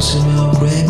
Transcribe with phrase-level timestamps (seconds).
[0.00, 0.89] songs in my brain